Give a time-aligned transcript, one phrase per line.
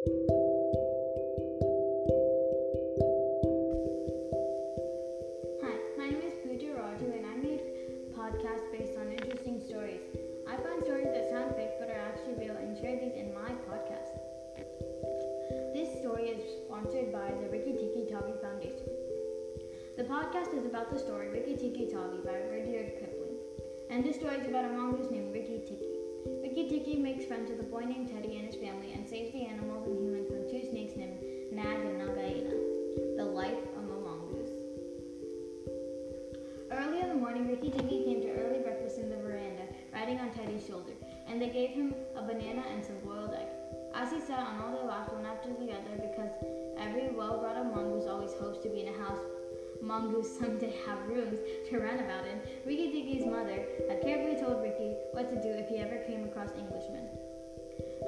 [0.00, 0.08] Hi,
[5.98, 7.60] my name is Pooja Raju and I make
[8.16, 10.00] podcasts based on interesting stories.
[10.48, 13.52] I find stories that sound fake but are actually real and share these in my
[13.68, 14.16] podcast.
[15.74, 18.88] This story is sponsored by the Rikki Tikki Tavi Foundation.
[19.98, 23.36] The podcast is about the story Rikki Tikki Tavi by Rudyard Kipling.
[23.90, 26.00] And this story is about a mongoose named Rikki Tikki.
[26.42, 28.09] Rikki Tikki makes friends with a boy named
[50.00, 52.40] mongoose someday have rooms to run about in.
[52.64, 56.50] Rikki Tikki's mother had carefully told Rikki what to do if he ever came across
[56.52, 57.04] Englishmen.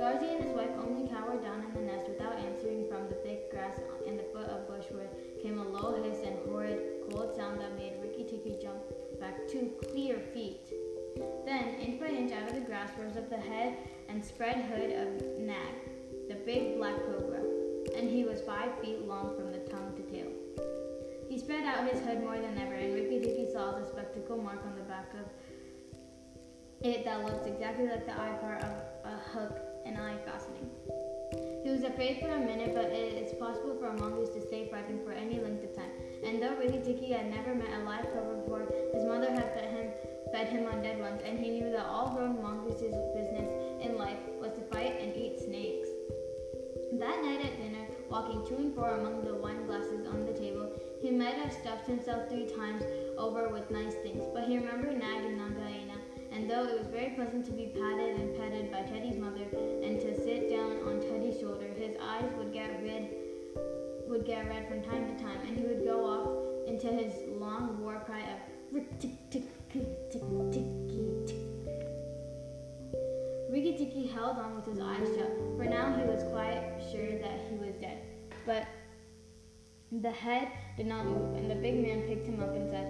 [0.00, 3.50] Darzee and his wife only cowered down in the nest without answering from the thick
[3.50, 5.08] grass in the foot of bushwood
[5.42, 8.80] came a low hiss and horrid, cold sound that made Rikki Tikki jump
[9.20, 10.72] back two clear feet.
[11.44, 13.76] Then, inch by inch out of the grass rose up the head
[14.08, 15.74] and spread hood of Nag,
[16.28, 17.42] the big black cobra,
[17.94, 20.81] and he was five feet long from the tongue to tail.
[21.42, 24.76] Spread out his hood more than ever, and Rikki Tikki saw the spectacle mark on
[24.76, 25.26] the back of
[26.86, 28.70] it that looked exactly like the eye part of
[29.04, 30.70] a hook and eye fastening.
[31.64, 34.68] He was afraid for a minute, but it is possible for a mongoose to stay
[34.68, 35.90] frightened for any length of time.
[36.24, 39.70] And though Rikki Tikki had never met a live cobra before, his mother had fed
[39.70, 39.90] him,
[40.30, 43.50] fed him on dead ones, and he knew that all grown mongooses' business
[43.82, 45.88] in life was to fight and eat snakes.
[47.00, 49.31] That night at dinner, walking to and fro among the
[51.52, 52.82] stuffed himself three times
[53.18, 55.98] over with nice things, but he remembered Nag and Nagaina,
[56.32, 59.44] and though it was very pleasant to be patted and petted by Teddy's mother
[59.82, 63.08] and to sit down on Teddy's shoulder, his eyes would get red
[64.08, 67.80] would get red from time to time, and he would go off into his long
[67.80, 68.38] war cry of
[68.70, 69.12] rick tick.
[73.50, 77.40] Rikki Tikki held on with his eyes shut, for now he was quite sure that
[77.50, 77.98] he was dead.
[78.46, 78.66] But
[80.00, 82.86] the head did not move, and the big man picked him up and said,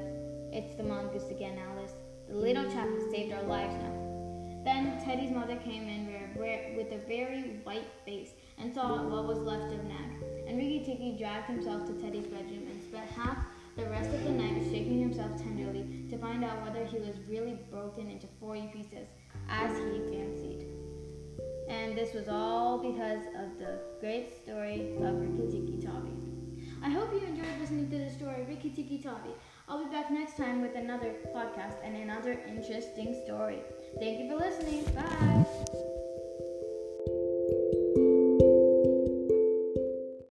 [0.52, 1.94] It's the mongoose again, Alice.
[2.28, 4.62] The little chap has saved our lives now.
[4.64, 6.02] Then Teddy's mother came in
[6.76, 10.22] with a very white face and saw what was left of Nag.
[10.46, 13.38] And Rikki Tikki dragged himself to Teddy's bedroom and spent half
[13.76, 17.58] the rest of the night shaking himself tenderly to find out whether he was really
[17.70, 19.08] broken into 40 pieces,
[19.48, 20.66] as he fancied.
[21.68, 26.41] And this was all because of the great story of Rikki Tikki Tavi.
[26.84, 29.30] I hope you enjoyed listening to the story Rikki Tikki Tavi.
[29.68, 33.60] I'll be back next time with another podcast and another interesting story.
[34.00, 34.84] Thank you for listening.
[34.94, 35.11] Bye.